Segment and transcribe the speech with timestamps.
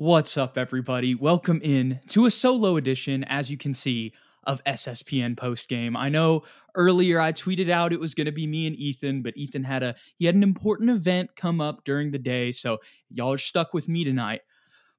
[0.00, 1.16] What's up, everybody?
[1.16, 4.12] Welcome in to a solo edition, as you can see,
[4.44, 5.96] of SSPN postgame.
[5.96, 6.44] I know
[6.76, 9.82] earlier I tweeted out it was going to be me and Ethan, but Ethan had
[9.82, 12.78] a he had an important event come up during the day, so
[13.10, 14.42] y'all are stuck with me tonight.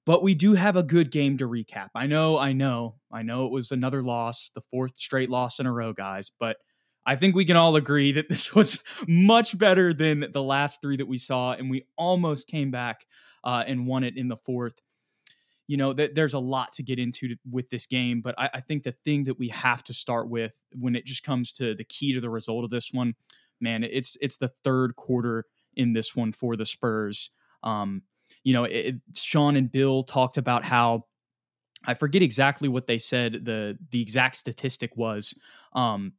[0.06, 1.92] But we do have a good game to recap.
[1.96, 5.66] I know, I know, I know it was another loss, the fourth straight loss in
[5.66, 6.58] a row, guys, but
[7.06, 10.98] I think we can all agree that this was much better than the last three
[10.98, 13.06] that we saw, and we almost came back
[13.46, 14.74] uh, and won it in the fourth
[15.70, 18.50] you know, th- there's a lot to get into to, with this game, but I,
[18.56, 21.76] I think the thing that we have to start with when it just comes to
[21.76, 23.14] the key to the result of this one,
[23.62, 27.30] man, it's it's the third quarter in this one for the Spurs.
[27.62, 28.02] Um,
[28.44, 31.06] you know, it, Sean and Bill talked about how
[31.86, 35.36] I forget exactly what they said the the exact statistic was,
[35.74, 36.14] um,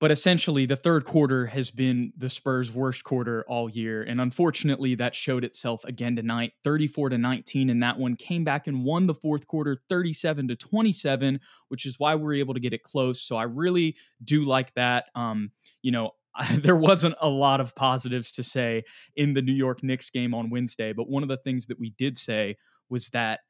[0.00, 4.02] but essentially, the third quarter has been the Spurs' worst quarter all year.
[4.02, 7.68] And unfortunately, that showed itself again tonight 34 to 19.
[7.68, 11.98] And that one came back and won the fourth quarter 37 to 27, which is
[11.98, 13.20] why we were able to get it close.
[13.20, 15.06] So I really do like that.
[15.16, 15.50] Um,
[15.82, 16.12] you know,
[16.52, 18.84] there wasn't a lot of positives to say
[19.16, 20.92] in the New York Knicks game on Wednesday.
[20.92, 22.56] But one of the things that we did say
[22.88, 23.40] was that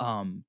[0.00, 0.44] um,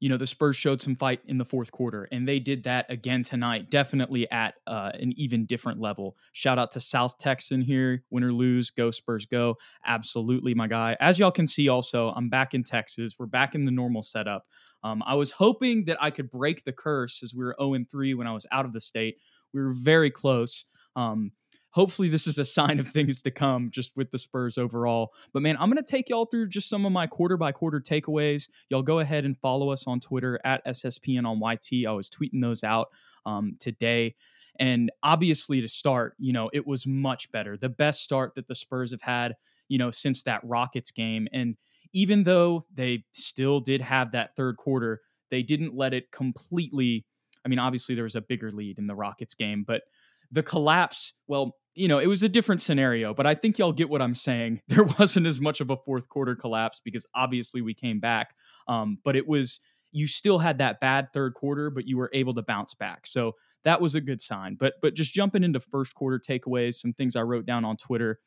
[0.00, 2.86] you know, the Spurs showed some fight in the fourth quarter, and they did that
[2.88, 6.16] again tonight, definitely at uh, an even different level.
[6.32, 8.04] Shout out to South Texan here.
[8.10, 9.56] Win or lose, go Spurs, go.
[9.84, 10.96] Absolutely, my guy.
[11.00, 13.16] As y'all can see, also, I'm back in Texas.
[13.18, 14.46] We're back in the normal setup.
[14.84, 18.14] Um, I was hoping that I could break the curse as we were 0 3
[18.14, 19.16] when I was out of the state.
[19.52, 20.64] We were very close.
[20.94, 21.32] Um,
[21.70, 25.12] hopefully this is a sign of things to come just with the Spurs overall.
[25.32, 27.80] But man, I'm going to take y'all through just some of my quarter by quarter
[27.80, 28.48] takeaways.
[28.70, 31.86] Y'all go ahead and follow us on Twitter at SSPN on YT.
[31.86, 32.88] I was tweeting those out
[33.26, 34.14] um, today.
[34.58, 37.56] And obviously, to start, you know, it was much better.
[37.56, 39.36] The best start that the Spurs have had,
[39.68, 41.28] you know, since that Rockets game.
[41.32, 41.56] And
[41.92, 47.06] even though they still did have that third quarter, they didn't let it completely.
[47.44, 49.82] I mean, obviously, there was a bigger lead in the Rockets game, but
[50.30, 53.88] the collapse, well, you know, it was a different scenario, but I think y'all get
[53.88, 54.60] what I'm saying.
[54.68, 58.34] There wasn't as much of a fourth quarter collapse because obviously we came back.
[58.66, 59.60] Um, but it was,
[59.92, 63.06] you still had that bad third quarter, but you were able to bounce back.
[63.06, 64.56] So that was a good sign.
[64.56, 68.18] But, but just jumping into first quarter takeaways, some things I wrote down on Twitter,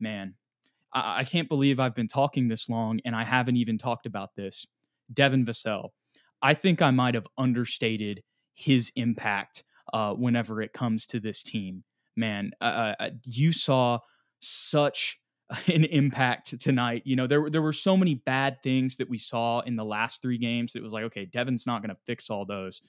[0.00, 0.34] man,
[0.92, 4.36] I, I can't believe I've been talking this long and I haven't even talked about
[4.36, 4.66] this.
[5.12, 5.90] Devin Vassell,
[6.40, 8.22] I think I might have understated
[8.54, 11.84] his impact uh, whenever it comes to this team.
[12.16, 13.98] Man, uh, uh, you saw
[14.40, 15.18] such
[15.66, 17.02] an impact tonight.
[17.04, 20.22] You know, there there were so many bad things that we saw in the last
[20.22, 20.74] three games.
[20.74, 22.82] It was like, okay, Devin's not going to fix all those.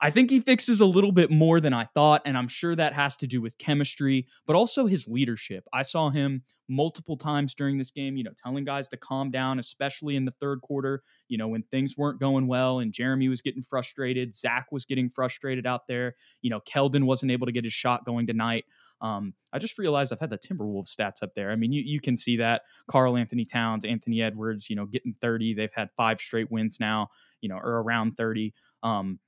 [0.00, 2.92] I think he fixes a little bit more than I thought, and I'm sure that
[2.92, 5.64] has to do with chemistry, but also his leadership.
[5.72, 9.58] I saw him multiple times during this game, you know, telling guys to calm down,
[9.58, 13.40] especially in the third quarter, you know, when things weren't going well and Jeremy was
[13.40, 17.64] getting frustrated, Zach was getting frustrated out there, you know, Keldon wasn't able to get
[17.64, 18.64] his shot going tonight.
[19.00, 21.50] Um, I just realized I've had the Timberwolves stats up there.
[21.50, 25.54] I mean, you, you can see that Karl-Anthony Towns, Anthony Edwards, you know, getting 30.
[25.54, 27.08] They've had five straight wins now,
[27.40, 28.54] you know, or around 30.
[28.82, 29.18] Um,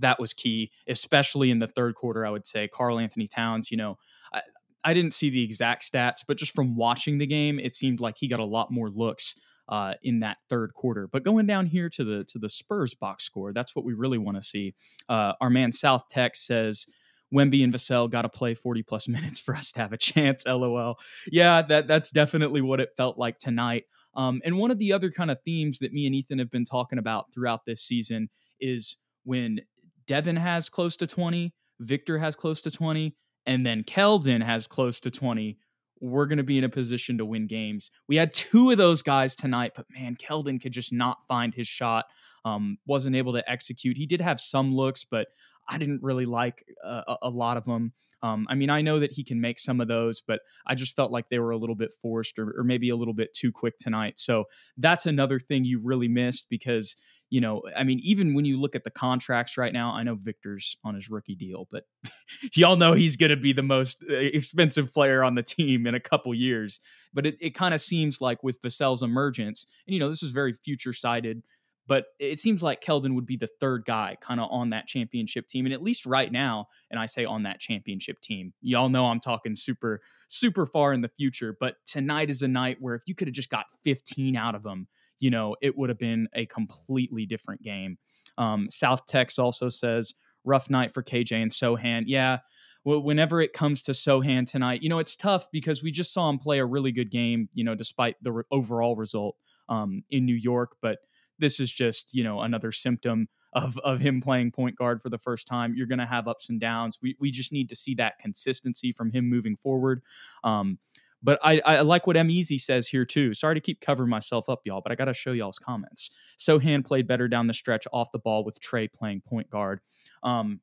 [0.00, 2.24] that was key, especially in the third quarter.
[2.26, 3.98] I would say Karl-Anthony Towns, you know,
[4.32, 4.42] I,
[4.84, 8.16] I didn't see the exact stats, but just from watching the game, it seemed like
[8.18, 9.34] he got a lot more looks
[9.68, 11.08] uh, in that third quarter.
[11.08, 14.18] But going down here to the to the Spurs box score, that's what we really
[14.18, 14.74] want to see.
[15.08, 16.86] Uh, our man South Tech says
[17.34, 20.44] Wemby and Vassell got to play 40 plus minutes for us to have a chance.
[20.46, 20.98] LOL.
[21.30, 23.84] Yeah, that that's definitely what it felt like tonight.
[24.16, 26.64] Um, and one of the other kind of themes that me and Ethan have been
[26.64, 28.28] talking about throughout this season
[28.60, 29.60] is when
[30.06, 33.16] Devin has close to 20, Victor has close to 20,
[33.46, 35.58] and then Keldon has close to 20.
[36.00, 37.90] We're going to be in a position to win games.
[38.08, 41.68] We had two of those guys tonight, but man, Keldon could just not find his
[41.68, 42.06] shot.
[42.44, 43.96] Um, wasn't able to execute.
[43.96, 45.28] He did have some looks, but
[45.68, 47.92] I didn't really like uh, a lot of them.
[48.22, 50.96] Um, I mean, I know that he can make some of those, but I just
[50.96, 53.52] felt like they were a little bit forced or, or maybe a little bit too
[53.52, 54.18] quick tonight.
[54.18, 54.44] So
[54.78, 56.96] that's another thing you really missed because
[57.34, 60.14] you know, I mean, even when you look at the contracts right now, I know
[60.14, 61.82] Victor's on his rookie deal, but
[62.54, 65.96] y'all know he's going to be the most uh, expensive player on the team in
[65.96, 66.78] a couple years.
[67.12, 70.30] But it, it kind of seems like with Vassell's emergence, and you know, this is
[70.30, 71.42] very future sighted,
[71.88, 75.48] but it seems like Keldon would be the third guy kind of on that championship
[75.48, 75.66] team.
[75.66, 79.18] And at least right now, and I say on that championship team, y'all know I'm
[79.18, 81.56] talking super, super far in the future.
[81.58, 84.62] But tonight is a night where if you could have just got 15 out of
[84.62, 84.86] them,
[85.18, 87.98] you know, it would have been a completely different game.
[88.38, 90.14] Um, South Tex also says,
[90.44, 92.04] rough night for KJ and Sochan.
[92.06, 92.38] Yeah,
[92.84, 96.38] whenever it comes to Sochan tonight, you know, it's tough because we just saw him
[96.38, 99.36] play a really good game, you know, despite the re- overall result.
[99.68, 100.98] um, in New York, but
[101.38, 105.18] this is just you know another symptom of of him playing point guard for the
[105.18, 105.74] first time.
[105.74, 106.98] You're going to have ups and downs.
[107.02, 110.02] We we just need to see that consistency from him moving forward.
[110.42, 110.78] Um,
[111.24, 113.32] but I, I like what M Easy says here too.
[113.32, 116.10] Sorry to keep covering myself up, y'all, but I got to show y'all's comments.
[116.38, 119.80] Sochan played better down the stretch off the ball with Tre playing point guard.
[120.22, 120.60] Um,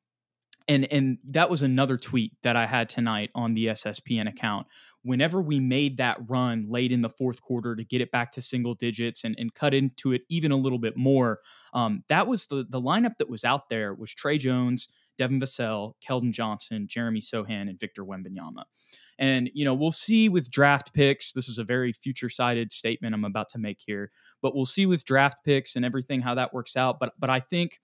[0.68, 4.68] and and that was another tweet that I had tonight on the SSPN account.
[5.02, 8.40] Whenever we made that run late in the fourth quarter to get it back to
[8.40, 11.40] single digits and, and cut into it even a little bit more,
[11.74, 14.88] um, that was the the lineup that was out there was Tre Jones,
[15.18, 18.64] Devin Vassell, Keldon Johnson, Jeremy Sochan, and Victor Wembanyama.
[19.18, 21.32] And, you know, we'll see with draft picks.
[21.32, 24.10] This is a very future sided statement I'm about to make here,
[24.40, 26.98] but we'll see with draft picks and everything how that works out.
[26.98, 27.80] But, but I think,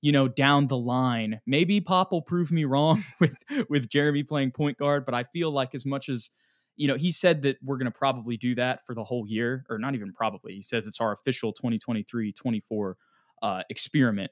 [0.00, 3.36] you know, down the line, maybe Pop will prove me wrong with,
[3.68, 5.04] with Jeremy playing point guard.
[5.04, 6.30] But I feel like as much as,
[6.76, 9.66] you know, he said that we're going to probably do that for the whole year,
[9.68, 10.54] or not even probably.
[10.54, 12.96] He says it's our official 2023 24
[13.42, 14.30] uh, experiment.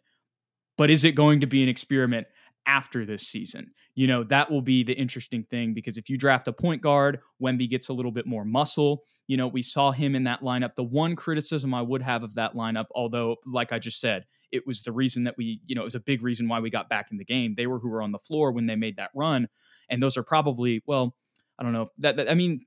[0.78, 2.28] But is it going to be an experiment
[2.68, 3.72] after this season.
[3.94, 7.18] You know, that will be the interesting thing because if you draft a point guard,
[7.42, 9.02] Wemby gets a little bit more muscle.
[9.26, 10.74] You know, we saw him in that lineup.
[10.76, 14.66] The one criticism I would have of that lineup, although, like I just said, it
[14.66, 16.88] was the reason that we, you know, it was a big reason why we got
[16.88, 17.54] back in the game.
[17.56, 19.48] They were who were on the floor when they made that run.
[19.90, 21.16] And those are probably, well,
[21.58, 21.88] I don't know.
[21.98, 22.60] That, that I mean,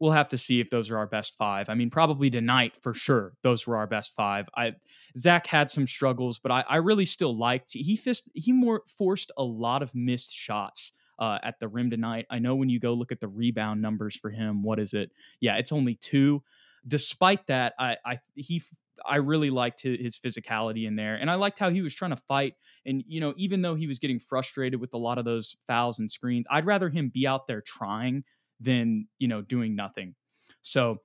[0.00, 1.68] we'll have to see if those are our best five.
[1.68, 4.48] I mean, probably tonight for sure, those were our best five.
[4.56, 4.72] I
[5.16, 7.72] Zach had some struggles, but I, I really still liked.
[7.72, 10.92] He fist, he more forced a lot of missed shots.
[11.20, 12.26] Uh, at the rim tonight.
[12.30, 15.10] I know when you go look at the rebound numbers for him, what is it?
[15.40, 16.44] Yeah, it's only two.
[16.86, 18.62] Despite that, I, I he
[19.04, 22.16] I really liked his, physicality in there, and I liked how he was trying to
[22.16, 22.54] fight.
[22.86, 25.98] And you know, even though he was getting frustrated with a lot of those fouls
[25.98, 28.22] and screens, I'd rather him be out there trying
[28.60, 30.14] than you know doing nothing.
[30.62, 30.98] So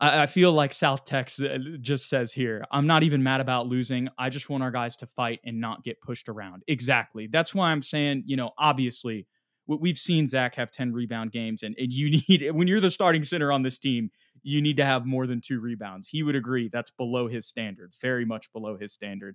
[0.00, 3.66] I, I feel like South Texas uh, just says here, I'm not even mad about
[3.66, 4.08] losing.
[4.18, 6.62] I just want our guys to fight and not get pushed around.
[6.68, 7.26] Exactly.
[7.26, 9.26] That's why I'm saying, you know, obviously
[9.66, 13.22] we've seen Zach have 10 rebound games, and, and you need, when you're the starting
[13.22, 14.10] center on this team,
[14.42, 16.06] you need to have more than two rebounds.
[16.08, 19.34] He would agree that's below his standard, very much below his standard.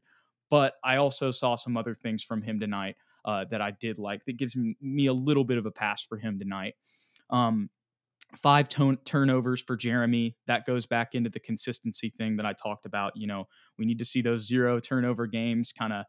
[0.50, 2.96] But I also saw some other things from him tonight
[3.26, 6.18] uh, that I did like that gives me a little bit of a pass for
[6.18, 6.76] him tonight.
[7.32, 7.70] Um,
[8.36, 10.36] five ton- turnovers for Jeremy.
[10.48, 13.14] That goes back into the consistency thing that I talked about.
[13.16, 13.48] You know,
[13.78, 16.06] we need to see those zero turnover games kind of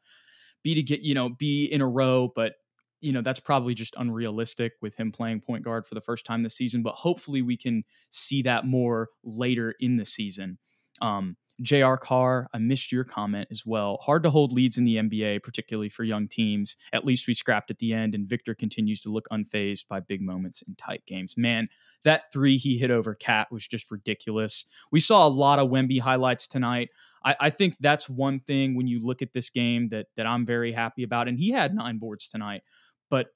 [0.63, 2.55] be to get, you know, be in a row, but
[3.01, 6.45] you know, that's probably just unrealistic with him playing point guard for the first time
[6.45, 10.57] this season, but hopefully we can see that more later in the season.
[11.01, 13.99] Um, JR Carr, I missed your comment as well.
[14.03, 16.77] Hard to hold leads in the NBA, particularly for young teams.
[16.93, 20.21] At least we scrapped at the end, and Victor continues to look unfazed by big
[20.21, 21.37] moments in tight games.
[21.37, 21.69] Man,
[22.03, 24.65] that three he hit over Cat was just ridiculous.
[24.91, 26.91] We saw a lot of Wemby highlights tonight.
[27.25, 30.45] I, I think that's one thing when you look at this game that that I'm
[30.45, 31.29] very happy about.
[31.29, 32.63] And he had nine boards tonight,
[33.09, 33.29] but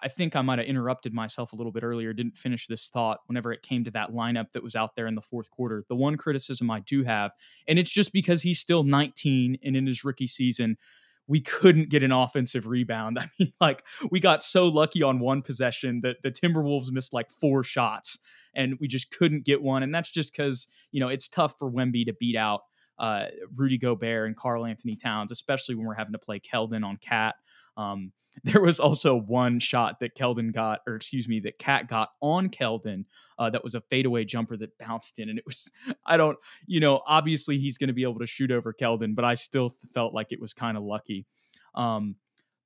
[0.00, 3.20] I think I might have interrupted myself a little bit earlier, didn't finish this thought
[3.26, 5.84] whenever it came to that lineup that was out there in the fourth quarter.
[5.88, 7.32] The one criticism I do have,
[7.68, 10.78] and it's just because he's still 19 and in his rookie season,
[11.26, 13.18] we couldn't get an offensive rebound.
[13.20, 17.30] I mean, like, we got so lucky on one possession that the Timberwolves missed like
[17.30, 18.18] four shots
[18.54, 19.82] and we just couldn't get one.
[19.82, 22.62] And that's just because, you know, it's tough for Wemby to beat out
[22.98, 27.34] uh, Rudy Gobert and Karl-Anthony Towns, especially when we're having to play Keldon on Cat.
[27.76, 28.12] Um,
[28.44, 32.48] there was also one shot that Keldon got, or excuse me, that Cat got on
[32.48, 33.04] Keldon.
[33.38, 35.70] Uh, that was a fadeaway jumper that bounced in, and it was
[36.06, 39.24] I don't, you know, obviously he's going to be able to shoot over Keldon, but
[39.24, 41.26] I still felt like it was kind of lucky.
[41.74, 42.16] Um,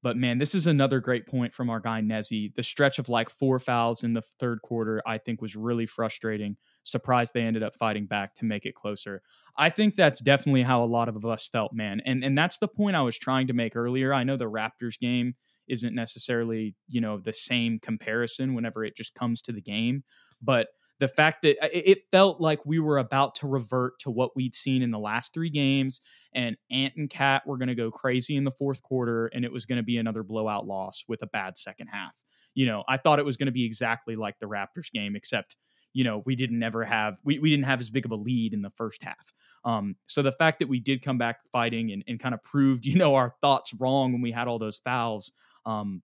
[0.03, 2.55] but man, this is another great point from our guy Nezzy.
[2.55, 6.57] The stretch of like four fouls in the third quarter, I think, was really frustrating.
[6.87, 9.23] Surprised they ended up fighting back to make it closer.
[9.57, 12.00] I think that's definitely how a lot of us felt, man.
[12.05, 14.14] And and that's the point I was trying to make earlier.
[14.14, 15.35] I know the Raptors game
[15.69, 20.05] isn't necessarily you know the same comparison whenever it just comes to the game
[20.43, 24.35] but the fact that uh, it felt like we were about to revert to what
[24.35, 26.00] we'd seen in the last three games
[26.35, 29.52] and ant and cat were going to go crazy in the fourth quarter and it
[29.52, 32.16] was going to be another blowout loss with a bad second half
[32.55, 35.57] you know i thought it was going to be exactly like the raptors game except
[35.93, 38.52] you know we didn't ever have we, we didn't have as big of a lead
[38.52, 39.33] in the first half
[39.64, 42.87] um, so the fact that we did come back fighting and, and kind of proved
[42.87, 45.33] you know our thoughts wrong when we had all those fouls
[45.64, 46.02] um,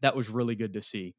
[0.00, 1.14] that was really good to see.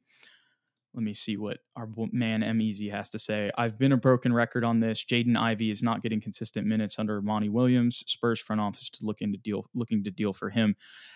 [0.96, 3.50] Let me see what our man M Easy has to say.
[3.58, 5.04] I've been a broken record on this.
[5.04, 8.04] Jaden Ivey is not getting consistent minutes under Monty Williams.
[8.06, 10.76] Spurs front office to look into deal, looking to deal for him.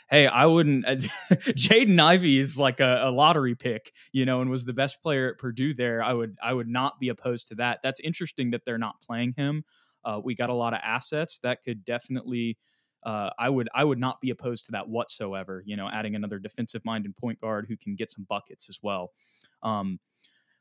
[0.09, 0.85] Hey, I wouldn't.
[1.31, 5.29] Jaden Ivey is like a, a, lottery pick, you know, and was the best player
[5.29, 6.01] at Purdue there.
[6.01, 7.79] I would, I would not be opposed to that.
[7.83, 9.63] That's interesting that they're not playing him.
[10.03, 12.57] Uh, we got a lot of assets that could definitely.
[13.03, 15.61] Uh, I would I would not be opposed to that whatsoever.
[15.65, 19.11] You know, adding another defensive minded point guard who can get some buckets as well.
[19.63, 19.99] Um,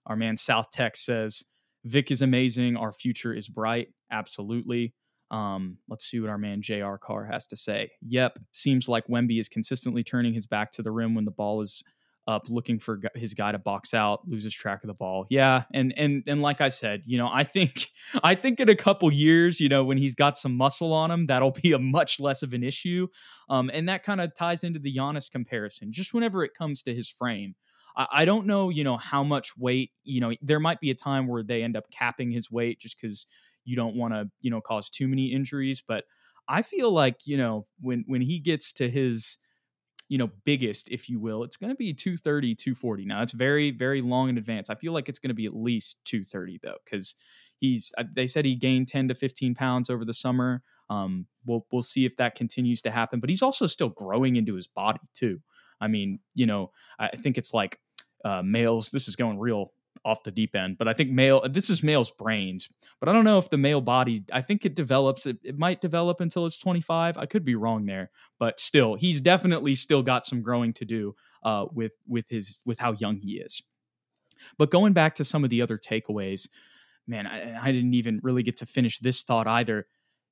[0.06, 1.42] our man South Tech says
[1.84, 2.76] Vic is amazing.
[2.76, 3.88] Our future is bright.
[4.10, 4.94] Absolutely.
[5.30, 7.90] Um, let's see what our man JR Carr has to say.
[8.02, 11.60] Yep, seems like Wemby is consistently turning his back to the rim when the ball
[11.62, 11.82] is
[12.28, 15.26] up, looking for his guy to box out, loses track of the ball.
[15.30, 17.88] Yeah, and and and like I said, you know, I think
[18.22, 21.26] I think in a couple years, you know, when he's got some muscle on him,
[21.26, 23.08] that'll be a much less of an issue.
[23.48, 25.92] Um, and that kind of ties into the Giannis comparison.
[25.92, 27.54] Just whenever it comes to his frame,
[27.96, 29.92] I, I don't know, you know, how much weight.
[30.04, 33.00] You know, there might be a time where they end up capping his weight just
[33.00, 33.26] because
[33.64, 35.82] you don't want to, you know, cause too many injuries.
[35.86, 36.04] But
[36.48, 39.38] I feel like, you know, when when he gets to his,
[40.08, 43.04] you know, biggest, if you will, it's going to be 230, 240.
[43.04, 44.70] Now it's very, very long in advance.
[44.70, 47.16] I feel like it's going to be at least 230 though, because
[47.58, 50.62] he's uh, they said he gained 10 to 15 pounds over the summer.
[50.88, 53.18] Um, we'll we'll see if that continues to happen.
[53.18, 55.40] But he's also still growing into his body too.
[55.80, 57.80] I mean, you know, I think it's like
[58.26, 58.90] uh, males.
[58.90, 59.72] This is going real
[60.04, 62.68] off the deep end, but I think male, this is male's brains,
[63.00, 65.80] but I don't know if the male body, I think it develops, it, it might
[65.80, 67.18] develop until it's 25.
[67.18, 71.16] I could be wrong there, but still, he's definitely still got some growing to do
[71.42, 73.62] uh, with, with his, with how young he is.
[74.58, 76.48] But going back to some of the other takeaways,
[77.06, 79.86] man, I, I didn't even really get to finish this thought either.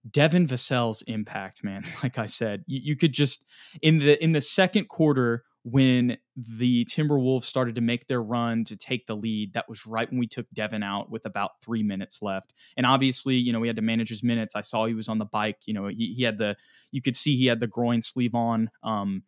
[0.09, 1.85] Devin Vassell's impact, man.
[2.03, 3.45] Like I said, you, you could just
[3.81, 8.76] in the in the second quarter when the Timberwolves started to make their run to
[8.76, 9.54] take the lead.
[9.54, 12.52] That was right when we took Devin out with about three minutes left.
[12.76, 14.54] And obviously, you know, we had to manage his minutes.
[14.54, 15.56] I saw he was on the bike.
[15.64, 16.56] You know, he, he had the,
[16.92, 19.23] you could see he had the groin sleeve on um,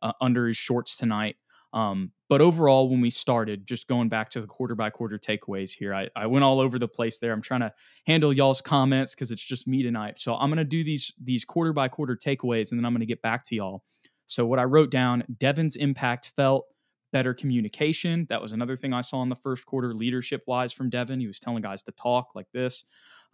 [0.00, 1.36] uh, under his shorts tonight.
[1.72, 5.70] Um, but overall, when we started, just going back to the quarter by quarter takeaways
[5.70, 7.32] here, I, I went all over the place there.
[7.32, 7.72] I'm trying to
[8.06, 10.18] handle y'all's comments because it's just me tonight.
[10.18, 13.22] So I'm gonna do these these quarter by quarter takeaways, and then I'm gonna get
[13.22, 13.84] back to y'all.
[14.30, 16.66] So what I wrote down, Devin's impact felt
[17.12, 18.26] better communication.
[18.28, 21.18] That was another thing I saw in the first quarter, leadership wise from Devin.
[21.18, 22.84] He was telling guys to talk like this.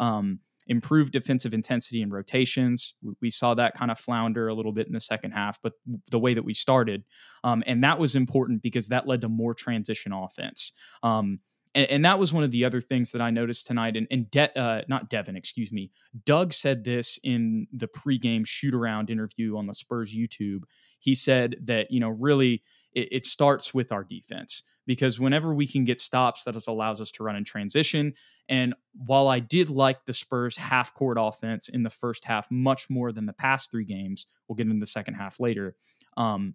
[0.01, 2.95] Um, improved defensive intensity and rotations.
[3.21, 5.75] We, saw that kind of flounder a little bit in the second half, but
[6.11, 7.05] the way that we started,
[7.45, 10.73] um, and that was important because that led to more transition offense.
[11.03, 11.41] Um,
[11.75, 13.97] and, and, that was one of the other things that I noticed tonight.
[13.97, 15.93] And, and De- uh, not Devin, excuse me.
[16.25, 20.63] Doug said this in the pregame shoot around interview on the Spurs YouTube.
[20.99, 22.63] He said that, you know, really
[22.93, 27.11] it, it starts with our defense because whenever we can get stops, that allows us
[27.13, 28.15] to run in transition.
[28.49, 32.89] And while I did like the Spurs half court offense in the first half much
[32.89, 35.75] more than the past three games, we'll get into the second half later.
[36.17, 36.55] Um,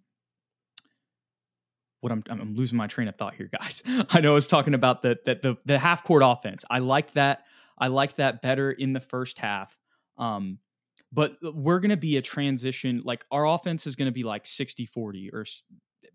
[2.00, 3.84] what I'm, I'm losing my train of thought here, guys.
[4.10, 6.66] I know I was talking about the the the, the half court offense.
[6.70, 7.44] I like that.
[7.78, 9.78] I like that better in the first half.
[10.18, 10.60] Um,
[11.12, 14.46] but we're going to be a transition like our offense is going to be like
[14.46, 15.46] 60-40 or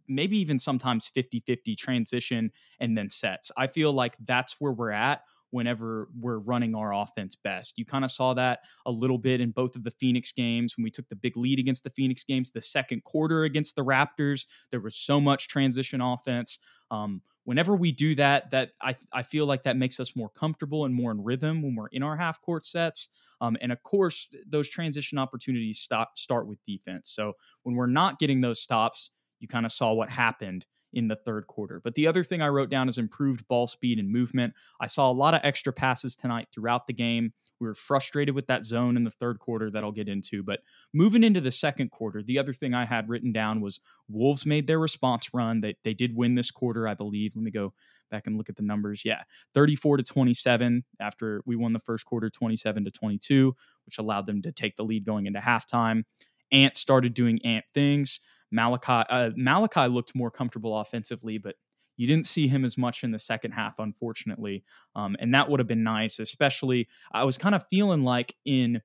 [0.08, 2.50] maybe even sometimes 50-50 transition
[2.80, 3.50] and then sets.
[3.56, 7.78] I feel like that's where we're at whenever we're running our offense best.
[7.78, 10.84] You kind of saw that a little bit in both of the Phoenix games when
[10.84, 14.46] we took the big lead against the Phoenix games, the second quarter against the Raptors.
[14.70, 16.58] There was so much transition offense.
[16.90, 20.84] Um, whenever we do that, that I, I feel like that makes us more comfortable
[20.84, 23.08] and more in rhythm when we're in our half court sets.
[23.40, 27.10] Um, and of course, those transition opportunities stop start with defense.
[27.10, 31.16] So when we're not getting those stops, you kind of saw what happened in the
[31.16, 31.80] third quarter.
[31.82, 34.54] But the other thing I wrote down is improved ball speed and movement.
[34.80, 37.32] I saw a lot of extra passes tonight throughout the game.
[37.60, 40.42] We were frustrated with that zone in the third quarter that I'll get into.
[40.42, 40.60] But
[40.92, 44.66] moving into the second quarter, the other thing I had written down was Wolves made
[44.66, 45.60] their response run.
[45.60, 47.34] They, they did win this quarter, I believe.
[47.34, 47.72] Let me go
[48.10, 49.04] back and look at the numbers.
[49.04, 49.22] Yeah,
[49.54, 54.42] 34 to 27 after we won the first quarter, 27 to 22, which allowed them
[54.42, 56.04] to take the lead going into halftime.
[56.52, 58.20] Ant started doing Ant things.
[58.52, 61.56] Malachi uh, Malachi looked more comfortable offensively, but
[61.96, 64.64] you didn't see him as much in the second half, unfortunately.
[64.94, 68.82] Um, and that would have been nice, especially I was kind of feeling like in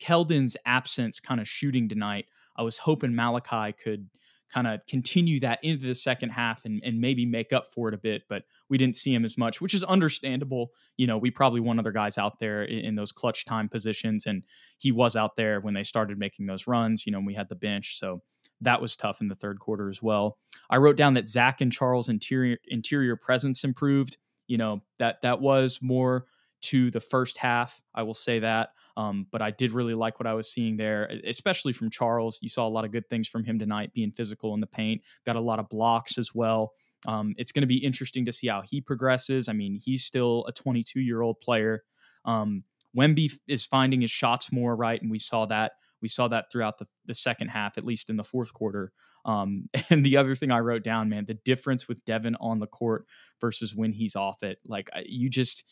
[0.00, 2.26] Keldon's absence, kind of shooting tonight.
[2.56, 4.08] I was hoping Malachi could
[4.52, 7.94] kind of continue that into the second half and, and maybe make up for it
[7.94, 10.70] a bit, but we didn't see him as much, which is understandable.
[10.96, 14.26] You know, we probably want other guys out there in, in those clutch time positions,
[14.26, 14.42] and
[14.78, 17.04] he was out there when they started making those runs.
[17.04, 18.22] You know, we had the bench, so
[18.60, 20.38] that was tough in the third quarter as well.
[20.70, 24.16] I wrote down that Zach and Charles' interior interior presence improved.
[24.46, 26.26] You know that that was more
[26.62, 27.80] to the first half.
[27.94, 28.70] I will say that.
[28.96, 32.38] Um, but I did really like what I was seeing there, especially from Charles.
[32.40, 35.02] You saw a lot of good things from him tonight, being physical in the paint,
[35.26, 36.72] got a lot of blocks as well.
[37.06, 39.48] Um, it's going to be interesting to see how he progresses.
[39.48, 41.82] I mean, he's still a 22 year old player.
[42.24, 42.64] Um,
[42.96, 45.72] Wemby is finding his shots more right, and we saw that
[46.04, 48.92] we saw that throughout the, the second half, at least in the fourth quarter.
[49.24, 52.66] Um, and the other thing I wrote down, man, the difference with Devin on the
[52.66, 53.06] court
[53.40, 55.64] versus when he's off it, like you just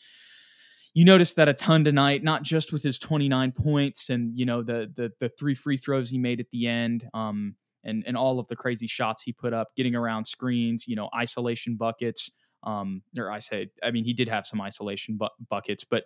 [0.95, 4.63] you noticed that a ton tonight, not just with his 29 points and you know
[4.63, 8.39] the the the three free throws he made at the end, um, and and all
[8.39, 12.31] of the crazy shots he put up, getting around screens, you know, isolation buckets.
[12.63, 16.05] Um, or I say, I mean, he did have some isolation bu- buckets, but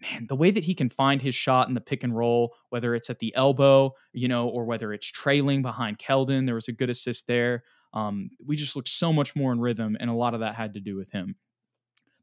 [0.00, 2.94] man, the way that he can find his shot in the pick and roll, whether
[2.94, 6.72] it's at the elbow, you know, or whether it's trailing behind Keldon, there was a
[6.72, 7.64] good assist there.
[7.92, 10.74] Um, we just looked so much more in rhythm, and a lot of that had
[10.74, 11.36] to do with him.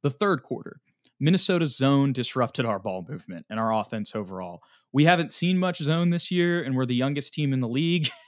[0.03, 0.79] The third quarter,
[1.20, 4.62] Minnesota's zone disrupted our ball movement and our offense overall.
[4.91, 8.10] We haven't seen much zone this year, and we're the youngest team in the league.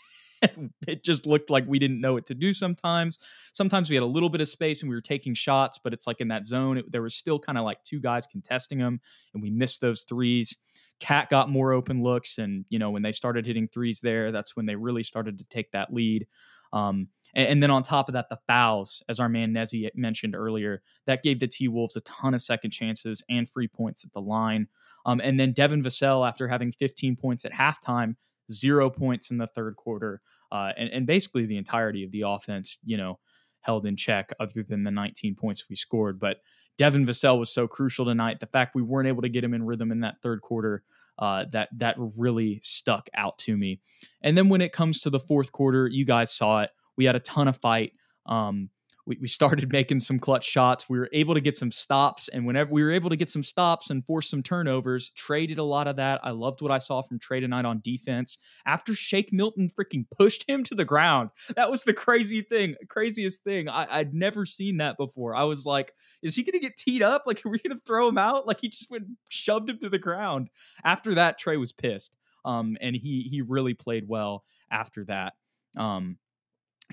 [0.87, 3.19] it just looked like we didn't know what to do sometimes.
[3.53, 6.07] Sometimes we had a little bit of space and we were taking shots, but it's
[6.07, 8.99] like in that zone, it, there was still kind of like two guys contesting them,
[9.33, 10.55] and we missed those threes.
[10.99, 14.55] Cat got more open looks, and you know when they started hitting threes there, that's
[14.55, 16.27] when they really started to take that lead.
[16.73, 20.35] Um, and, and, then on top of that, the fouls, as our man Nezzy mentioned
[20.35, 24.11] earlier, that gave the T Wolves a ton of second chances and free points at
[24.11, 24.67] the line.
[25.05, 28.15] Um, and then Devin Vassell, after having 15 points at halftime,
[28.51, 32.77] zero points in the third quarter, uh, and, and basically the entirety of the offense,
[32.83, 33.19] you know,
[33.61, 36.19] held in check other than the 19 points we scored.
[36.19, 36.41] But
[36.77, 38.39] Devin Vassell was so crucial tonight.
[38.39, 40.83] The fact we weren't able to get him in rhythm in that third quarter,
[41.19, 43.79] uh, that that really stuck out to me.
[44.21, 46.69] And then when it comes to the fourth quarter, you guys saw it.
[46.95, 47.93] We had a ton of fight.
[48.25, 48.69] Um,
[49.07, 50.89] we, we started making some clutch shots.
[50.89, 53.41] We were able to get some stops, and whenever we were able to get some
[53.41, 56.19] stops and force some turnovers, traded a lot of that.
[56.23, 58.37] I loved what I saw from Tre tonight on defense.
[58.65, 63.43] After Shake Milton freaking pushed him to the ground, that was the crazy thing, craziest
[63.43, 63.69] thing.
[63.69, 65.33] I, would never seen that before.
[65.33, 67.23] I was like, is he going to get teed up?
[67.25, 68.45] Like, are we going to throw him out?
[68.45, 70.49] Like, he just went shoved him to the ground.
[70.83, 75.33] After that, Tre was pissed, um, and he he really played well after that.
[75.77, 76.17] Um,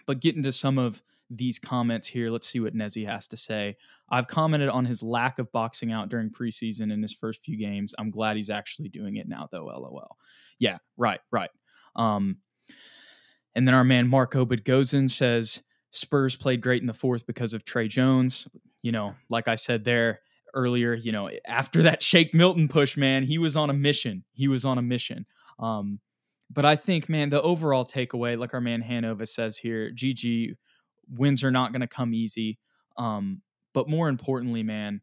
[0.07, 2.31] but getting to some of these comments here.
[2.31, 3.77] Let's see what Nezzy has to say.
[4.11, 7.95] I've commented on his lack of boxing out during preseason in his first few games.
[7.99, 9.67] I'm glad he's actually doing it now, though.
[9.67, 10.17] LOL.
[10.59, 11.51] Yeah, right, right.
[11.97, 12.39] Um,
[13.55, 17.65] and then our man Mark Obadgozin says Spurs played great in the fourth because of
[17.65, 18.49] Tre Jones.
[18.83, 20.21] You know, like I said there
[20.53, 24.25] earlier, you know, after that Shake Milton push, man, he was on a mission.
[24.33, 25.27] He was on a mission.
[25.59, 26.01] Um,
[26.51, 30.55] but I think, man, the overall takeaway, like our man Hanover says here, GG
[31.09, 32.59] wins are not going to come easy.
[32.97, 35.01] Um, but more importantly, man,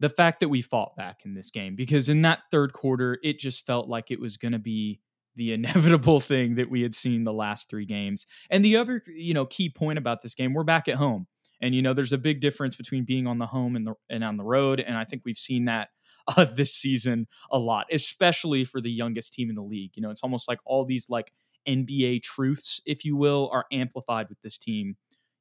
[0.00, 3.38] the fact that we fought back in this game, because in that third quarter, it
[3.38, 5.00] just felt like it was going to be
[5.36, 8.26] the inevitable thing that we had seen the last three games.
[8.50, 11.26] And the other, you know, key point about this game, we're back at home.
[11.62, 14.24] And you know, there's a big difference between being on the home and the and
[14.24, 14.80] on the road.
[14.80, 15.88] And I think we've seen that
[16.36, 19.92] uh, this season a lot, especially for the youngest team in the league.
[19.94, 21.32] You know, it's almost like all these like
[21.66, 24.96] NBA truths, if you will, are amplified with this team,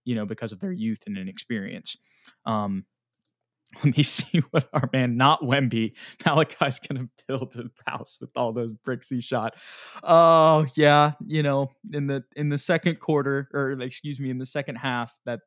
[0.06, 1.98] you know, because of their youth and inexperience.
[2.46, 2.86] Um,
[3.84, 5.94] let me see what our man, not Wemby,
[6.26, 9.56] Malachi's going to build a house with all those bricks he shot.
[10.02, 14.46] Oh yeah, you know, in the in the second quarter, or excuse me, in the
[14.46, 15.42] second half, that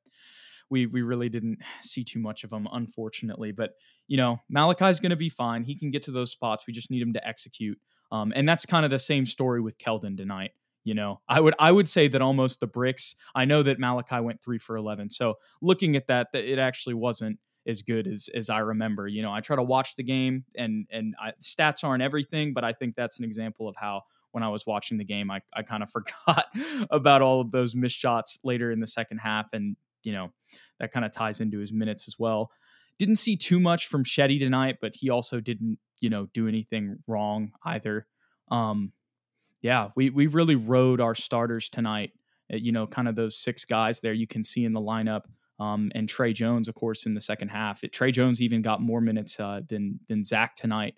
[0.71, 3.51] we we really didn't see too much of him, unfortunately.
[3.51, 3.73] But
[4.07, 5.65] you know, Malachi's going to be fine.
[5.65, 6.65] He can get to those spots.
[6.67, 7.79] We just need him to execute.
[8.13, 10.53] Um, and that's kind of the same story with Keldon tonight.
[10.85, 13.15] You know, I would I would say that almost the bricks.
[13.35, 15.11] I know that Malachi went three for eleven.
[15.11, 19.07] So looking at that, that it actually wasn't as good as as I remember.
[19.07, 22.65] You know, I try to watch the game, and and I, stats aren't everything, but
[22.65, 25.63] I think that's an example of how when I was watching the game, I I
[25.63, 25.91] kind of
[26.27, 26.47] forgot
[26.91, 30.33] about all of those missed shots later in the second half, and you know
[30.81, 32.51] that kind of ties into his minutes as well.
[32.99, 36.99] Didn't see too much from Shetty tonight, but he also didn't you know do anything
[37.07, 38.07] wrong either.
[38.51, 38.93] Um,
[39.63, 42.13] yeah, we we really rode our starters tonight.
[42.53, 45.23] Uh, you know, kind of those six guys there you can see in the lineup.
[45.61, 47.85] Um, and Tre Jones, of course, in the second half.
[47.85, 50.95] It, Tre Jones even got more minutes uh, than than Zach tonight.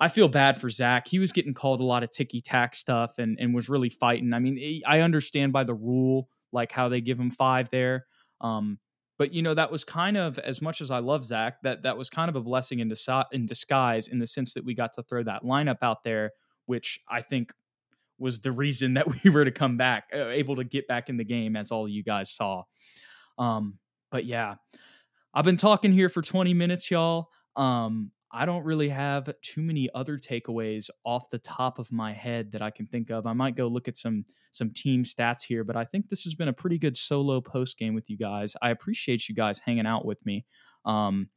[0.00, 1.08] I feel bad for Zach.
[1.08, 4.32] He was getting called a lot of ticky tack stuff and and was really fighting.
[4.32, 8.06] I mean, I understand by the rule like how they give him five there.
[8.40, 8.78] Um,
[9.18, 11.98] but you know that was kind of as much as I love Zach, that that
[11.98, 12.92] was kind of a blessing in,
[13.32, 16.32] in disguise in the sense that we got to throw that lineup out there,
[16.66, 17.52] which I think
[18.18, 21.16] was the reason that we were to come back, uh, able to get back in
[21.16, 22.62] the game, as all you guys saw.
[23.38, 23.78] Um,
[24.10, 24.56] but yeah,
[25.34, 27.28] I've been talking here for 20 minutes, y'all.
[27.56, 32.52] Um, I don't really have too many other takeaways off the top of my head
[32.52, 33.26] that I can think of.
[33.26, 36.34] I might go look at some some team stats here, but I think this has
[36.34, 38.54] been a pretty good solo post game with you guys.
[38.60, 40.44] I appreciate you guys hanging out with me.
[40.84, 41.28] Um,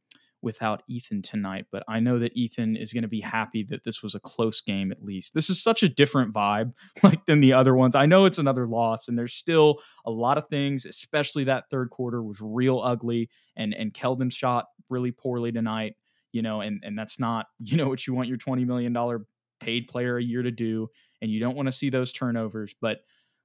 [0.42, 4.02] without Ethan tonight, but I know that Ethan is going to be happy that this
[4.02, 5.34] was a close game at least.
[5.34, 7.94] This is such a different vibe like than the other ones.
[7.94, 11.90] I know it's another loss and there's still a lot of things, especially that third
[11.90, 15.94] quarter was real ugly and and Keldon shot really poorly tonight,
[16.32, 19.24] you know, and and that's not, you know what you want your 20 million dollar
[19.60, 20.88] paid player a year to do
[21.20, 22.98] and you don't want to see those turnovers, but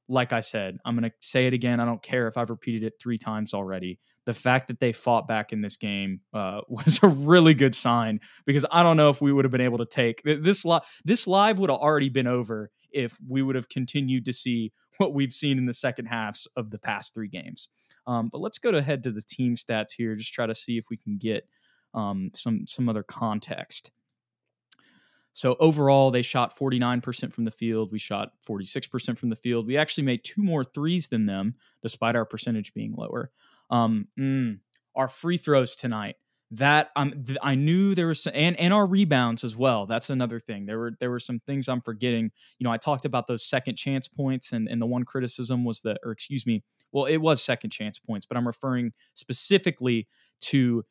[0.10, 1.80] like I said, I'm going to say it again.
[1.80, 4.00] I don't care if I've repeated it three times already.
[4.26, 8.20] The fact that they fought back in this game uh, was a really good sign
[8.46, 10.66] because I don't know if we would have been able to take this.
[10.66, 14.72] Li- this live would have already been over if we would have continued to see
[14.98, 17.70] what we've seen in the second halves of the past three games.
[18.06, 20.16] Um, but let's go to head to the team stats here.
[20.16, 21.48] Just try to see if we can get
[21.94, 23.92] um, some some other context.
[25.38, 27.92] So overall, they shot 49% from the field.
[27.92, 29.68] We shot 46% from the field.
[29.68, 33.30] We actually made two more threes than them, despite our percentage being lower.
[33.70, 34.58] Um, mm,
[34.96, 36.16] our free throws tonight.
[36.50, 39.86] That um, th- I knew there was, some, and and our rebounds as well.
[39.86, 40.66] That's another thing.
[40.66, 42.32] There were there were some things I'm forgetting.
[42.58, 45.82] You know, I talked about those second chance points, and and the one criticism was
[45.82, 50.08] that, or excuse me, well, it was second chance points, but I'm referring specifically
[50.46, 50.84] to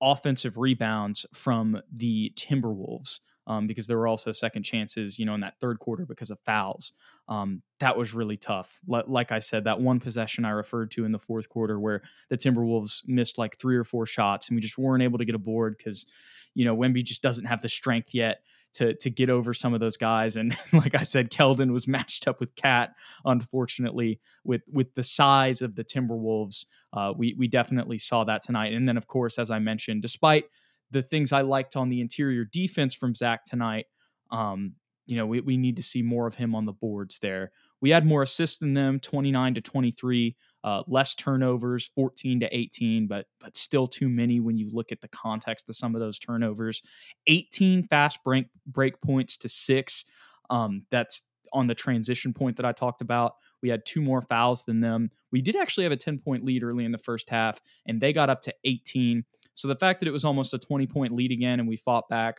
[0.00, 5.40] offensive rebounds from the Timberwolves um, because there were also second chances, you know, in
[5.40, 6.92] that third quarter because of fouls.
[7.28, 8.80] Um, that was really tough.
[8.92, 12.02] L- like I said, that one possession I referred to in the fourth quarter where
[12.28, 15.34] the Timberwolves missed like three or four shots and we just weren't able to get
[15.34, 16.06] a board because,
[16.54, 18.40] you know, Wemby just doesn't have the strength yet
[18.76, 20.36] to to get over some of those guys.
[20.36, 22.94] And like I said, Keldon was matched up with Cat.
[23.24, 28.72] Unfortunately, with with the size of the Timberwolves, uh, we we definitely saw that tonight.
[28.72, 30.44] And then, of course, as I mentioned, despite
[30.90, 33.86] the things I liked on the interior defense from Zach tonight.
[34.30, 34.74] Um,
[35.06, 37.52] you know, we, we need to see more of him on the boards there.
[37.80, 43.06] We had more assists than them, 29 to 23, uh, less turnovers, 14 to 18,
[43.06, 46.18] but but still too many when you look at the context of some of those
[46.18, 46.82] turnovers.
[47.28, 50.04] 18 fast break break points to six.
[50.50, 51.22] Um, that's
[51.52, 53.34] on the transition point that I talked about.
[53.62, 55.10] We had two more fouls than them.
[55.32, 58.12] We did actually have a 10 point lead early in the first half, and they
[58.12, 59.24] got up to 18.
[59.56, 62.08] So the fact that it was almost a 20 point lead again and we fought
[62.08, 62.36] back,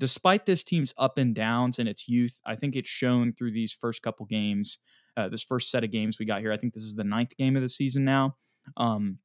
[0.00, 3.72] despite this team's up and downs and its youth, I think it's shown through these
[3.72, 4.78] first couple games,
[5.16, 6.52] uh, this first set of games we got here.
[6.52, 8.36] I think this is the ninth game of the season now,
[8.78, 9.18] um,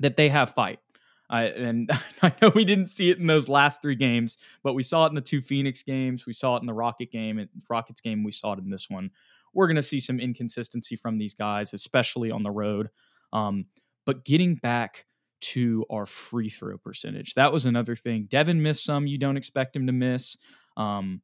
[0.00, 0.80] that they have fight.
[1.30, 1.88] And
[2.22, 5.10] I know we didn't see it in those last three games, but we saw it
[5.10, 6.26] in the two Phoenix games.
[6.26, 8.24] We saw it in the Rocket game, and Rockets game.
[8.24, 9.10] We saw it in this one.
[9.54, 12.90] We're going to see some inconsistency from these guys, especially on the road.
[13.32, 13.66] Um,
[14.04, 15.06] but getting back
[15.42, 17.34] to our free throw percentage.
[17.34, 18.26] That was another thing.
[18.28, 20.36] Devin missed some you don't expect him to miss.
[20.76, 21.22] Um,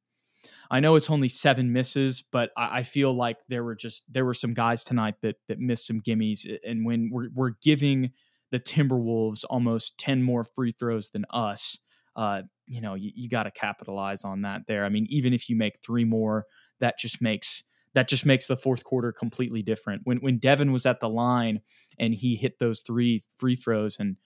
[0.71, 4.25] I know it's only seven misses, but I, I, feel like there were just there
[4.25, 6.47] were some guys tonight that that missed some gimmies.
[6.67, 8.13] And when we're we're giving
[8.51, 11.79] the Timberwolves almost ten more free throws than us,
[12.17, 14.85] uh, you know, you, you got to capitalize on that there.
[14.85, 16.47] I mean, even if you make three more,
[16.81, 20.03] that just makes that just makes the fourth quarter completely different.
[20.05, 21.61] When when Devin was at the line
[21.99, 24.17] and he hit those three free throws, and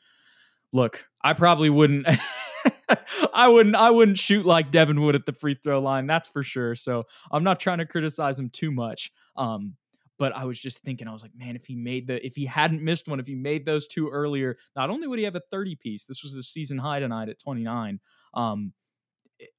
[0.73, 2.07] look, I probably wouldn't.
[3.35, 6.43] I wouldn't I wouldn't shoot like Devin would at the free throw line, that's for
[6.43, 6.75] sure.
[6.75, 9.11] So I'm not trying to criticize him too much.
[9.37, 9.77] Um,
[10.19, 12.45] but I was just thinking, I was like, man, if he made the if he
[12.45, 15.43] hadn't missed one, if he made those two earlier, not only would he have a
[15.51, 17.99] 30 piece, this was a season high tonight at 29.
[18.35, 18.73] Um,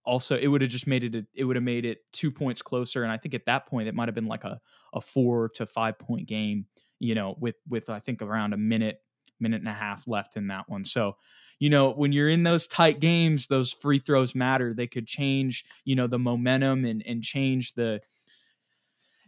[0.05, 2.61] also it would have just made it a, it would have made it two points
[2.61, 4.59] closer and i think at that point it might have been like a,
[4.93, 6.65] a four to five point game
[6.99, 8.99] you know with with i think around a minute
[9.43, 10.85] minute and a half left in that one.
[10.85, 11.17] So
[11.59, 14.73] you know when you're in those tight games those free throws matter.
[14.73, 18.01] They could change you know the momentum and and change the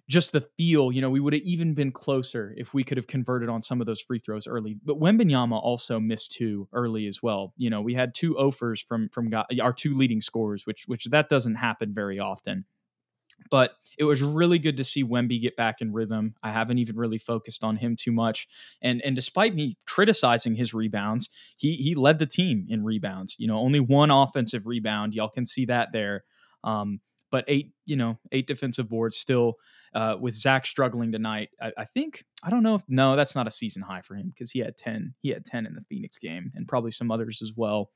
[0.08, 3.08] just the feel, you know, we would have even been closer if we could have
[3.08, 4.78] converted on some of those free throws early.
[4.84, 7.54] But Wembanyama also missed two early as well.
[7.58, 11.30] You know, we had two offers from from our two leading scorers, which which that
[11.30, 12.66] doesn't happen very often.
[13.50, 16.36] But it was really good to see Wemby get back in rhythm.
[16.42, 18.48] I haven't even really focused on him too much.
[18.82, 23.36] And and despite me criticizing his rebounds, he he led the team in rebounds.
[23.40, 25.16] You know, only one offensive rebound.
[25.16, 26.24] Y'all can see that there.
[26.64, 29.56] Um, but eight, you know, eight defensive boards still
[29.96, 31.50] uh, with Zach struggling tonight.
[31.62, 34.28] I, I, think I don't know if no, that's not a season high for him
[34.28, 35.16] because he had ten.
[35.22, 37.92] He had ten in the Phoenix game and probably some others as well.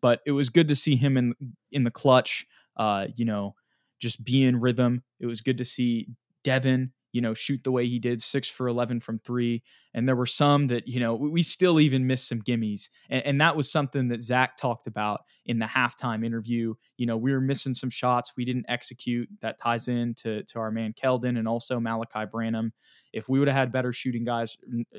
[0.00, 1.34] But it was good to see him in
[1.72, 2.46] in the clutch.
[2.76, 3.54] Uh, you know,
[4.00, 5.02] just be in rhythm.
[5.18, 6.08] It was good to see
[6.44, 9.62] Devin you know, shoot the way he did, six for 11 from three.
[9.94, 12.88] And there were some that, you know, we still even missed some gimmies.
[13.08, 16.74] And, and, that was something that Zach talked about in the halftime interview.
[16.96, 19.28] You know, we were missing some shots we didn't execute.
[19.42, 22.72] That ties in to, to our man Keldon and also Malachi Branham.
[23.12, 24.56] If we would have had better shooting guys,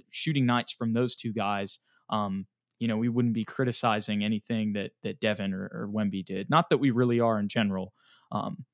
[0.10, 2.46] shooting nights from those two guys, um,
[2.82, 6.50] you know, we wouldn't be criticizing anything that that Devin or, or Wemby did.
[6.50, 7.94] Not that we really are in general,
[8.32, 8.66] um,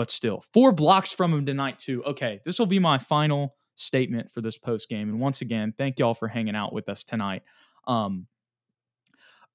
[0.00, 2.02] but still, four blocks from him tonight too.
[2.04, 5.10] Okay, this will be my final statement for this post game.
[5.10, 7.42] And once again, thank y'all for hanging out with us tonight.
[7.86, 8.26] Um,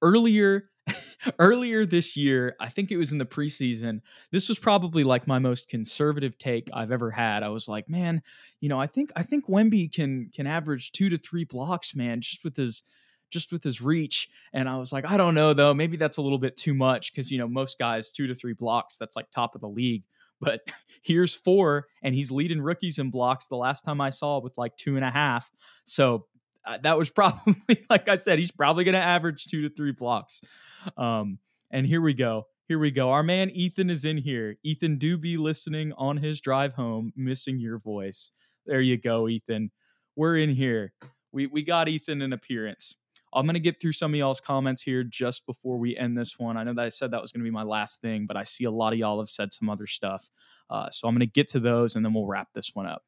[0.03, 0.69] earlier
[1.39, 5.39] earlier this year, I think it was in the preseason, this was probably like my
[5.39, 7.41] most conservative take I've ever had.
[7.41, 8.21] I was like, man,
[8.59, 12.21] you know, I think I think Wemby can can average 2 to 3 blocks, man,
[12.21, 12.83] just with his
[13.31, 14.29] just with his reach.
[14.53, 17.11] And I was like, I don't know though, maybe that's a little bit too much
[17.11, 20.03] because you know, most guys 2 to 3 blocks, that's like top of the league.
[20.39, 20.61] But
[21.01, 24.75] here's four, and he's leading rookies in blocks the last time I saw with like
[24.77, 25.49] two and a half.
[25.85, 26.25] So
[26.65, 27.55] uh, that was probably,
[27.89, 30.41] like I said, he's probably going to average two to three blocks.
[30.97, 31.39] Um,
[31.71, 32.45] and here we go.
[32.67, 33.11] Here we go.
[33.11, 34.55] Our man Ethan is in here.
[34.63, 38.31] Ethan, do be listening on his drive home, missing your voice.
[38.65, 39.71] There you go, Ethan.
[40.15, 40.93] We're in here.
[41.31, 42.95] We we got Ethan an appearance.
[43.33, 46.57] I'm gonna get through some of y'all's comments here just before we end this one.
[46.57, 48.63] I know that I said that was gonna be my last thing, but I see
[48.63, 50.29] a lot of y'all have said some other stuff.
[50.69, 53.03] Uh, so I'm gonna get to those and then we'll wrap this one up.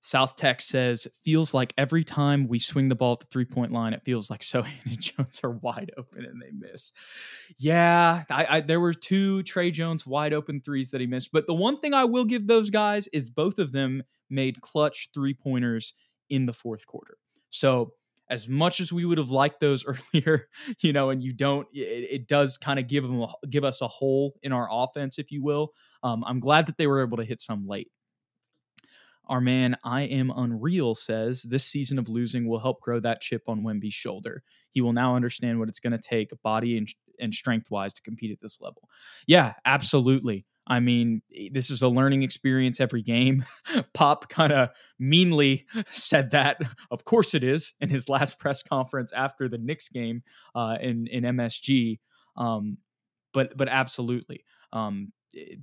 [0.00, 3.72] South Tech says, feels like every time we swing the ball at the three point
[3.72, 6.92] line, it feels like Sochan and Jones are wide open and they miss.
[7.58, 11.30] Yeah, I, I, there were two Tre Jones wide open threes that he missed.
[11.32, 15.10] But the one thing I will give those guys is both of them made clutch
[15.12, 15.94] three pointers
[16.30, 17.16] in the fourth quarter.
[17.50, 17.92] So
[18.30, 20.48] as much as we would have liked those earlier,
[20.80, 23.80] you know, and you don't, it, it does kind of give them a, give us
[23.80, 25.72] a hole in our offense, if you will.
[26.02, 27.90] Um, I'm glad that they were able to hit some late.
[29.28, 33.42] Our man, I am unreal, says this season of losing will help grow that chip
[33.46, 34.42] on Wemby's shoulder.
[34.70, 36.88] He will now understand what it's going to take, body and,
[37.20, 38.88] and strength wise, to compete at this level.
[39.26, 40.46] Yeah, absolutely.
[40.68, 43.44] I mean, this is a learning experience every game.
[43.94, 46.60] Pop kind of meanly said that.
[46.90, 50.22] Of course it is in his last press conference after the Knicks game
[50.54, 51.98] uh, in in MSG.
[52.36, 52.78] Um,
[53.32, 55.12] but but absolutely, um,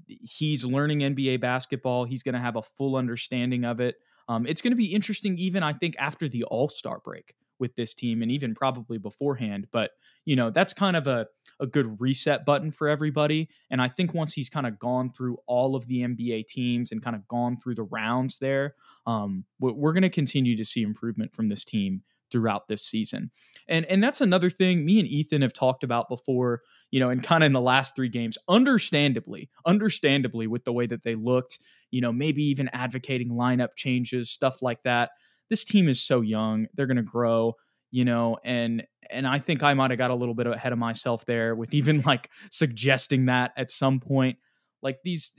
[0.07, 2.05] he's learning NBA basketball.
[2.05, 3.95] He's going to have a full understanding of it.
[4.27, 7.75] Um, it's going to be interesting, even I think after the All Star break with
[7.75, 9.67] this team, and even probably beforehand.
[9.71, 9.91] But
[10.25, 11.27] you know, that's kind of a
[11.59, 13.49] a good reset button for everybody.
[13.69, 17.01] And I think once he's kind of gone through all of the NBA teams and
[17.01, 18.75] kind of gone through the rounds there,
[19.07, 23.31] um, we're going to continue to see improvement from this team throughout this season.
[23.67, 27.23] And and that's another thing me and Ethan have talked about before, you know, and
[27.23, 31.59] kind of in the last 3 games, understandably, understandably with the way that they looked,
[31.91, 35.11] you know, maybe even advocating lineup changes, stuff like that.
[35.49, 36.67] This team is so young.
[36.73, 37.55] They're going to grow,
[37.91, 40.79] you know, and and I think I might have got a little bit ahead of
[40.79, 44.38] myself there with even like suggesting that at some point.
[44.81, 45.31] Like these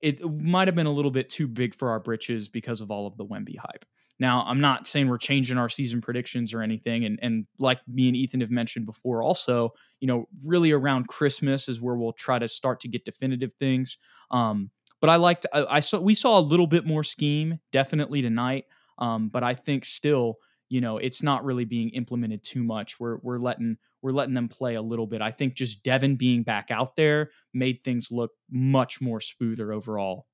[0.00, 3.06] it might have been a little bit too big for our britches because of all
[3.06, 3.86] of the Wemby hype.
[4.20, 7.04] Now, I'm not saying we're changing our season predictions or anything.
[7.04, 11.68] And, and like me and Ethan have mentioned before, also, you know, really around Christmas
[11.68, 13.98] is where we'll try to start to get definitive things.
[14.30, 14.70] Um,
[15.04, 18.64] but I liked, I, I saw, we saw a little bit more scheme definitely tonight.
[18.96, 20.38] Um, but I think still,
[20.70, 22.98] you know, it's not really being implemented too much.
[22.98, 25.20] We're, we're letting, we're letting them play a little bit.
[25.20, 30.24] I think just Devin being back out there made things look much more smoother overall.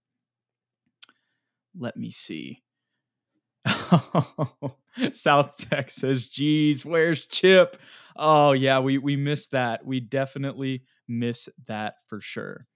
[1.77, 2.63] Let me see.
[5.11, 6.29] South Texas.
[6.29, 7.77] Geez, where's Chip?
[8.15, 9.85] Oh yeah, we we missed that.
[9.85, 12.69] We definitely miss that for sure.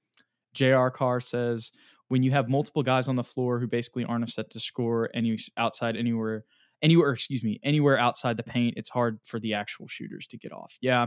[0.55, 1.73] JR Carr says
[2.09, 5.39] when you have multiple guys on the floor who basically aren't set to score any
[5.57, 6.45] outside anywhere
[6.83, 10.53] anywhere excuse me anywhere outside the paint it's hard for the actual shooters to get
[10.53, 11.07] off yeah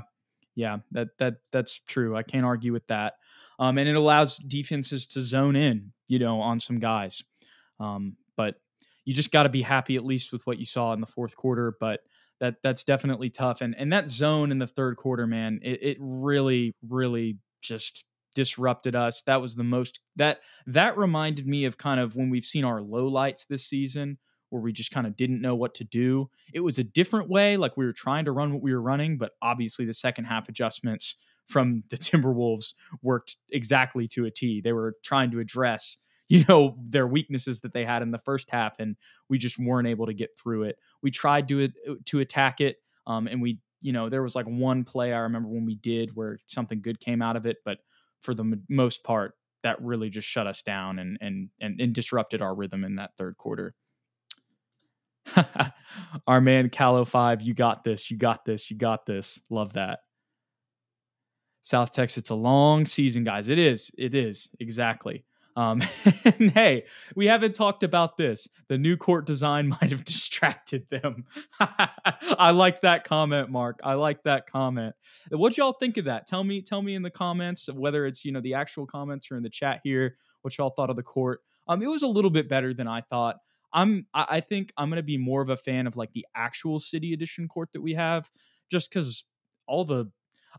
[0.56, 3.14] yeah that that that's true i can't argue with that
[3.60, 7.24] um, and it allows defenses to zone in you know on some guys
[7.80, 8.56] um, but
[9.08, 11.36] you just got to be happy at least with what you saw in the fourth
[11.38, 11.74] quarter.
[11.80, 12.02] But
[12.40, 13.62] that that's definitely tough.
[13.62, 18.06] And and that zone in the third quarter, man, it, it really really just
[18.38, 19.24] disrupted us.
[19.24, 22.82] That was the most that that reminded me of kind of when we've seen our
[22.82, 24.20] low lights this season
[24.52, 26.30] where we just kind of didn't know what to do.
[26.54, 29.18] It was a different way, like we were trying to run what we were running,
[29.18, 34.62] but obviously the second half adjustments from the Timberwolves worked exactly to a T.
[34.62, 35.98] They were trying to address
[36.30, 38.98] you know their weaknesses that they had in the first half and
[39.30, 41.70] we just weren't able to get through it we tried to
[42.04, 45.48] to attack it um, and we you know there was like one play i remember
[45.48, 47.78] when we did where something good came out of it but
[48.22, 51.94] for the m- most part that really just shut us down and and and, and
[51.94, 53.74] disrupted our rhythm in that third quarter.
[56.28, 59.42] Our man callow 5 you got this you got this you got this.
[59.50, 60.00] Love that.
[61.62, 63.50] South texas it's a long season guys.
[63.50, 65.26] It is it is exactly
[65.58, 65.82] Um,
[66.24, 66.84] and hey,
[67.16, 68.48] we haven't talked about this.
[68.70, 71.26] The new court design might have distracted them.
[71.60, 73.80] I like that comment, Mark.
[73.84, 74.96] I like that comment.
[75.32, 76.28] What y'all think of that?
[76.28, 79.36] Tell me, tell me in the comments whether it's you know the actual comments or
[79.36, 80.16] in the chat here.
[80.44, 81.42] What y'all thought of the court?
[81.68, 83.38] Um, it was a little bit better than I thought.
[83.74, 86.80] I'm, I, I think I'm gonna be more of a fan of like the actual
[86.80, 88.30] city edition court that we have,
[88.70, 89.26] just because
[89.68, 90.06] all the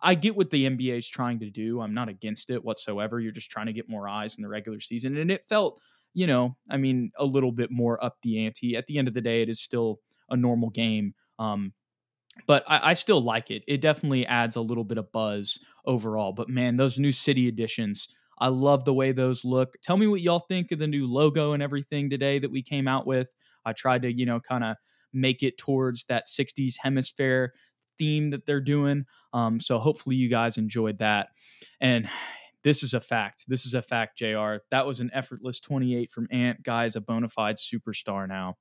[0.02, 1.80] I get what the NBA is trying to do.
[1.80, 3.20] I'm not against it whatsoever.
[3.20, 5.16] You're just trying to get more eyes in the regular season.
[5.16, 5.80] And it felt,
[6.14, 8.76] you know, I mean, a little bit more up the ante.
[8.76, 11.14] At the end of the day, it is still a normal game.
[11.38, 11.72] Um,
[12.46, 13.62] but I, I, still like it.
[13.66, 16.32] It definitely adds a little bit of buzz overall.
[16.32, 18.08] But man, those new city editions,
[18.38, 19.74] I love the way those look.
[19.82, 22.86] Tell me what y'all think of the new logo and everything today that we came
[22.86, 23.32] out with.
[23.64, 24.76] I tried to, you know, kind of
[25.12, 27.48] make it towards that 60s HemisFair
[27.98, 29.04] theme that they're doing.
[29.32, 31.28] Um, so hopefully you guys enjoyed that.
[31.80, 32.08] And
[32.64, 33.44] this is a fact.
[33.48, 34.56] This is a fact, JR.
[34.70, 36.62] That was an effortless 28 from Ant.
[36.62, 38.56] Guy's a bona fide superstar now.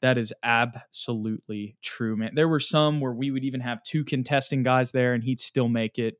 [0.00, 2.32] That is absolutely true, man.
[2.34, 5.68] There were some where we would even have two contesting guys there and he'd still
[5.68, 6.14] make it.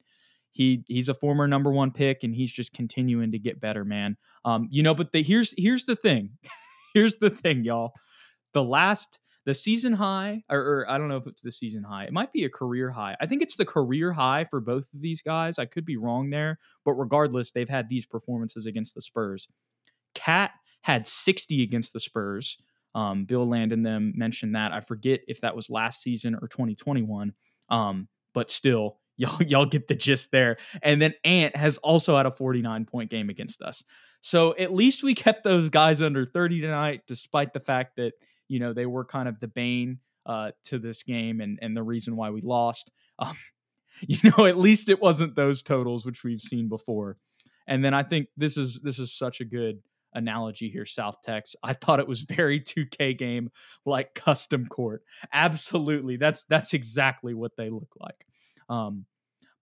[0.51, 4.17] He he's a former number one pick and he's just continuing to get better, man.
[4.45, 6.31] Um, you know, but the, here's here's the thing.
[6.95, 7.93] here's the thing, y'all.
[8.55, 12.05] The last the season high, or, or, I don't know if it's the season high.
[12.05, 13.17] It might be a career high.
[13.19, 15.59] I think it's the career high for both of these guys.
[15.59, 19.49] I could be wrong there, but regardless, they've had these performances against the Spurs.
[20.15, 20.51] KAT
[20.83, 22.59] had 60 against the Spurs.
[22.95, 24.73] Um, Bill Landon them mentioned that.
[24.73, 27.33] I forget if that was last season or 2021.
[27.71, 30.59] Um, but still, y'all y'all get the gist there.
[30.83, 33.83] And then Ant has also had a 49 point game against us.
[34.21, 38.13] So at least we kept those guys under 30 tonight, despite the fact that
[38.49, 41.83] you know they were kind of the bane uh, to this game and and the
[41.83, 42.91] reason why we lost.
[43.21, 43.37] Um,
[44.01, 47.17] you know, at least it wasn't those totals which we've seen before.
[47.67, 49.81] And then I think this is this is such a good
[50.15, 51.57] analogy here, South Tex.
[51.63, 53.51] I thought it was very 2K game
[53.85, 55.03] like custom court.
[55.33, 56.17] Absolutely.
[56.17, 58.27] That's that's exactly what they look like.
[58.69, 59.07] Um,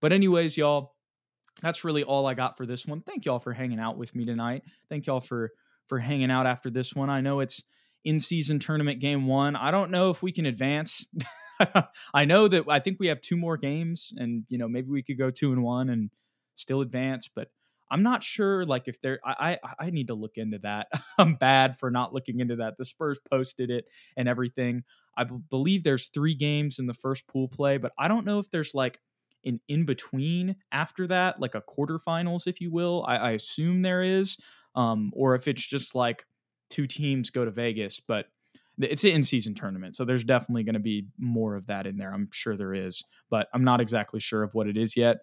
[0.00, 0.94] but anyways, y'all,
[1.62, 3.00] that's really all I got for this one.
[3.00, 4.62] Thank y'all for hanging out with me tonight.
[4.88, 5.52] Thank y'all for
[5.86, 7.10] for hanging out after this one.
[7.10, 7.62] I know it's
[8.06, 9.56] in season tournament game one.
[9.56, 11.04] I don't know if we can advance.
[12.14, 15.02] I know that I think we have two more games, and you know maybe we
[15.02, 16.10] could go two and one and
[16.54, 17.48] still advance, but
[17.90, 18.64] I'm not sure.
[18.64, 20.86] Like if there, I I, I need to look into that.
[21.18, 22.78] I'm bad for not looking into that.
[22.78, 24.84] The Spurs posted it and everything.
[25.16, 28.38] I b- believe there's three games in the first pool play, but I don't know
[28.38, 29.00] if there's like
[29.44, 33.04] an in between after that, like a quarterfinals, if you will.
[33.08, 34.36] I, I assume there is,
[34.76, 36.24] um, or if it's just like
[36.70, 38.26] two teams go to Vegas, but
[38.78, 42.12] it's an in-season tournament, so there's definitely going to be more of that in there.
[42.12, 45.18] I'm sure there is, but I'm not exactly sure of what it is yet.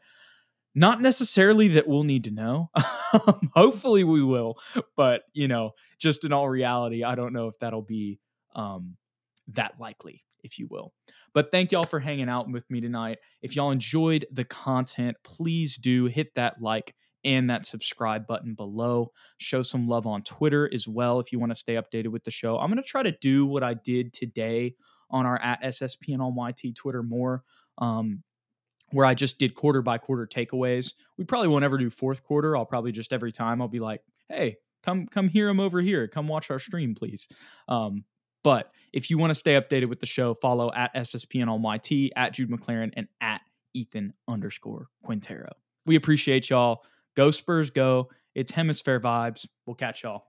[0.76, 2.72] Not necessarily that we'll need to know.
[3.54, 4.56] Hopefully, we will,
[4.98, 8.20] but you know, just in all reality, I don't know if that'll be
[8.56, 8.98] um,
[9.50, 10.94] that likely, if you will.
[11.34, 13.20] But thank y'all for hanging out with me tonight.
[13.42, 16.96] If y'all enjoyed the content, please do hit that like
[17.26, 19.12] and that subscribe button below.
[19.38, 22.32] Show some love on Twitter as well if you want to stay updated with the
[22.32, 22.58] show.
[22.58, 24.76] I'm going to try to do what I did today
[25.10, 27.44] on our at SSPN on YT Twitter more,
[27.78, 28.24] um,
[28.92, 30.94] where I just did quarter by quarter takeaways.
[31.18, 32.58] We probably won't ever do fourth quarter.
[32.58, 36.08] I'll probably just every time I'll be like, hey, come come hear them over here.
[36.08, 37.28] Come watch our stream, please.
[37.68, 38.06] Um,
[38.44, 42.12] but if you want to stay updated with the show, follow at SSPN on YT,
[42.16, 43.42] at Jude McLaren, and at
[43.74, 45.50] Ethan underscore Quintero.
[45.86, 46.84] We appreciate y'all.
[47.16, 48.10] Go Spurs, go.
[48.36, 49.48] It's HemisFair vibes.
[49.66, 50.26] We'll catch y'all.